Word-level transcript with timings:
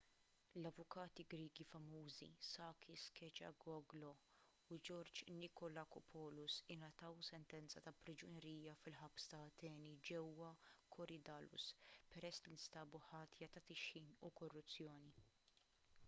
l-avukati 0.61 1.21
griegi 1.31 1.65
famużi 1.71 2.27
sakis 2.51 3.03
kechagioglou 3.19 4.13
u 4.75 4.79
george 4.89 5.27
nikolakopoulos 5.41 6.55
ingħataw 6.77 7.21
sentenza 7.29 7.83
ta' 7.89 7.93
priġunerija 8.07 8.75
fil-ħabs 8.87 9.29
ta' 9.35 9.43
ateni 9.51 9.93
ġewwa 10.11 10.51
korydallus 10.99 11.69
peress 12.17 12.45
li 12.49 12.57
nstabu 12.63 13.03
ħatja 13.13 13.51
ta' 13.57 13.65
tixħim 13.71 14.09
u 14.27 14.33
korruzzjoni 14.43 15.15